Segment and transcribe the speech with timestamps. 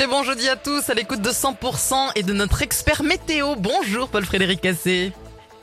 [0.00, 3.54] Très bon jeudi à tous à l'écoute de 100% et de notre expert météo.
[3.58, 5.12] Bonjour Paul-Frédéric Cassé.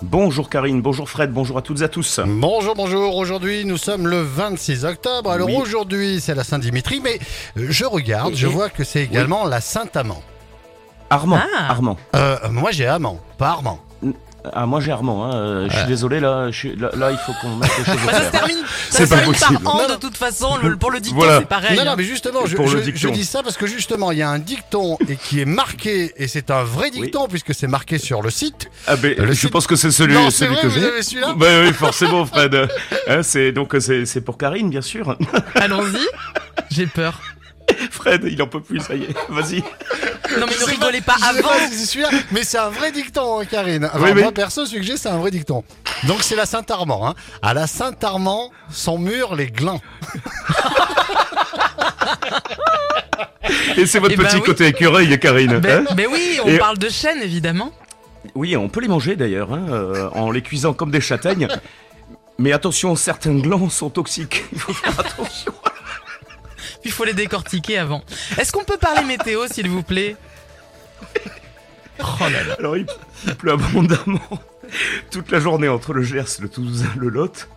[0.04, 2.20] Bonjour Karine, bonjour Fred, bonjour à toutes et à tous.
[2.24, 3.16] Bonjour, bonjour.
[3.16, 5.32] Aujourd'hui, nous sommes le 26 octobre.
[5.32, 5.56] Alors Oui.
[5.60, 7.18] aujourd'hui, c'est la Saint-Dimitri, mais
[7.58, 10.21] euh, je regarde, je Et- vois que c'est également la Saint-Amand.
[11.10, 11.72] Armand, Ah.
[11.72, 11.98] Armand.
[12.16, 13.80] Euh, moi, j'ai Amand, pas Armand.
[14.54, 15.36] Ah moi j'ai Armand, hein.
[15.36, 17.96] euh, je suis désolé là, je suis- là, là, il faut qu'on mette les choses
[18.04, 18.57] au Bah, ça se termine,
[18.89, 19.59] ça C'est se pas termine possible.
[19.64, 20.57] par an Non, de toute façon.
[20.64, 21.39] Le- pour le dicton, Voilà.
[21.39, 21.77] c'est pareil.
[21.77, 21.96] non, non, hein.
[21.97, 23.00] mais justement, je, Pour le je- dicton.
[23.10, 26.14] je dis ça parce que justement, il y a un dicton et qui est marqué,
[26.18, 27.02] et c'est un vrai Oui.
[27.02, 28.69] dicton puisque c'est marqué sur le site.
[28.88, 30.79] Ah, ben, Le je site- pense que c'est celui, Non, c'est celui vrai, que vous
[30.79, 30.86] j'ai.
[30.88, 32.55] avez celui-là Bah oui, forcément Fred.
[33.09, 35.16] Hein, c'est donc c'est c'est pour Karine bien sûr.
[35.55, 36.05] Allons-y.
[36.69, 37.21] J'ai peur.
[37.91, 39.16] Fred, il en peut plus, ça y est.
[39.29, 39.63] Vas-y.
[40.40, 41.49] Non mais Je ne rigolez pas- pas je sais avant.
[41.72, 41.99] si
[42.31, 43.86] mais c'est un vrai dicton, hein, Karine.
[43.86, 44.22] Enfin, Oui, oui.
[44.22, 45.63] Moi, perso, celui que j'ai, c'est un vrai dicton.
[46.05, 47.08] Donc, c'est la Saint-Armand.
[47.09, 47.16] Hein.
[47.41, 49.80] À la Saint-Armand, son mur, les glins.
[53.77, 54.44] Et c'est votre Eh ben petit oui.
[54.44, 55.59] côté écureuil, Karine.
[55.59, 57.72] Ben, hein ben oui, on Et- parle de chêne évidemment.
[58.36, 61.47] oui, on peut les manger d'ailleurs, hein, euh, en les cuisant comme des châtaignes.
[62.39, 64.44] Mais attention, certains glands sont toxiques.
[64.52, 65.52] Il faut faire attention.
[66.88, 68.02] Il faut les décortiquer avant.
[68.38, 70.16] Est-ce qu'on peut parler météo s'il vous plaît?
[71.99, 72.55] Oh là là.
[72.59, 72.85] Alors il,
[73.38, 74.21] pleut abondamment
[75.11, 77.49] toute la journée entre le Gers, le Toulousain, le Lot,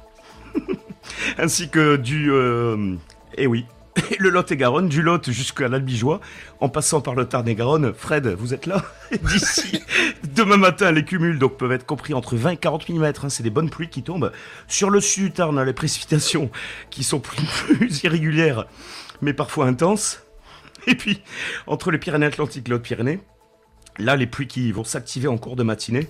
[1.39, 2.33] ainsi que du...
[2.33, 2.97] Euh,
[3.37, 3.67] eh oui,
[4.19, 6.20] le Lot et Garonne, du Lot jusqu'à l'Albigeois,
[6.59, 7.92] en passant par le Tarn et Garonne.
[7.94, 8.84] Fred, vous êtes là
[9.22, 9.81] D'ici
[10.34, 13.12] demain matin, les cumuls donc, peuvent être compris entre 20 et 40 mm.
[13.28, 14.33] c'est des bonnes pluies qui tombent.
[14.67, 16.50] Sur le sud Tarn, les précipitations
[16.91, 18.67] qui sont plus irrégulières,
[19.23, 20.23] mais parfois intenses.
[20.87, 21.23] Et puis,
[21.67, 23.21] entre les Pyrénées-Atlantiques et les Hautes-Pyrénées,
[24.01, 26.09] Là, les pluies qui vont s'activer en cours de matinée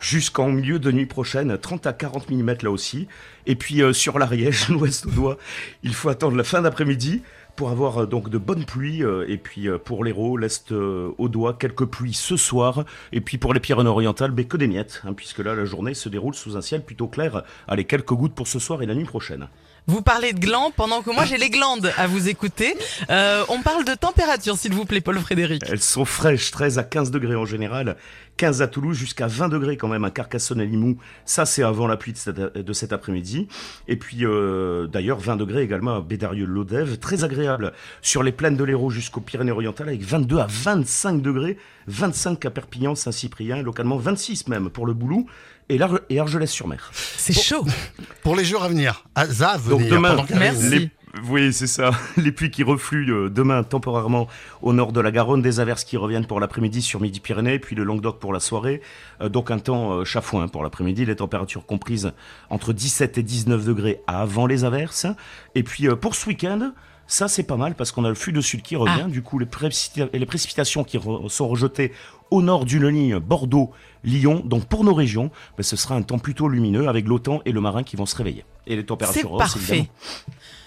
[0.00, 3.08] jusqu'en milieu de nuit prochaine, 30 à 40 mm là aussi.
[3.46, 5.38] Et puis euh, sur l'Ariège, l'ouest au doigt,
[5.82, 7.22] il faut attendre la fin d'après-midi
[7.56, 9.04] pour avoir euh, donc de bonnes pluies.
[9.04, 12.84] euh, et puis pour l'Hérault, l'est au doigt, quelques pluies ce soir.
[13.12, 16.08] Et puis pour les Pyrénées-Orientales, mais que des miettes, hein, puisque là la journée se
[16.08, 17.44] déroule sous un ciel plutôt clair.
[17.68, 19.48] Allez, quelques gouttes pour ce soir et la nuit prochaine.
[19.88, 22.76] Vous parlez de glands pendant que moi j'ai les glandes à vous écouter.
[23.08, 25.62] Euh, on parle de température s'il vous plaît Paul-Frédéric.
[25.66, 27.96] Elles sont fraîches, 13 à 15 degrés en général,
[28.36, 30.98] 15 à Toulouse, jusqu'à 20 degrés quand même à Carcassonne et Limoux.
[31.24, 33.48] Ça, c'est avant la pluie de cet, de cet après-midi.
[33.88, 36.98] Et puis, euh, d'ailleurs, 20 degrés également à Bédarieux-Lodève.
[36.98, 37.72] Très agréable
[38.02, 41.56] sur les plaines de l'Hérault jusqu'aux Pyrénées-Orientales avec 22 à 25 degrés,
[41.86, 45.26] 25 à Perpignan, Saint-Cyprien, localement 26 même pour le Boulou
[45.68, 46.90] et, Argelès-sur-Mer.
[46.92, 47.64] C'est chaud.
[48.22, 49.04] Pour les jours à venir.
[49.14, 50.16] À ça, demain.
[50.38, 50.68] Merci.
[50.70, 50.90] les-
[51.28, 51.90] oui, c'est ça.
[52.16, 54.28] Les pluies qui refluent euh, demain temporairement
[54.62, 57.82] au nord de la Garonne, des averses qui reviennent pour l'après-midi sur Midi-Pyrénées, puis le
[57.82, 58.82] Languedoc pour la soirée.
[59.20, 62.12] Euh, donc un temps euh, chafouin pour l'après-midi, les températures comprises
[62.50, 65.06] entre 17 et 19 degrés avant les averses.
[65.54, 66.72] Et puis pour ce week-end,
[67.08, 69.06] ça c'est pas mal parce qu'on a le flux de sud qui revient.
[69.08, 71.90] Du coup, les, précipita- et les précipitations qui re- sont rejetées
[72.30, 73.72] au nord d'une ligne Bordeaux,
[74.04, 74.42] Lyon.
[74.44, 77.60] Donc pour nos régions, ben, ce sera un temps plutôt lumineux avec l'automne et le
[77.60, 78.44] marin qui vont se réveiller.
[78.68, 79.58] Et les températures hausses, parfait.
[79.72, 79.88] évidemment.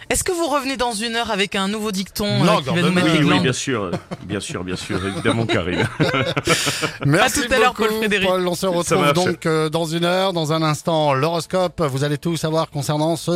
[0.09, 2.72] Est-ce que vous revenez dans une heure avec un nouveau dicton Non, euh, qui va
[2.73, 3.91] Gordon, nous mettre oui, Oui, bien sûr,
[4.23, 5.88] bien sûr, bien sûr, évidemment, Karine.
[7.06, 8.28] Merci À tout à Paul Frédéric.
[8.28, 8.47] Paul.
[8.47, 10.34] On se retrouve donc euh, dans une heure.
[10.34, 11.81] Dans un instant, l'horoscope.
[11.81, 13.31] Vous allez tout savoir concernant ce